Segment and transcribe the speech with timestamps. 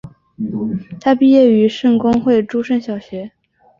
[0.99, 3.31] 他毕业于圣公会诸圣小学。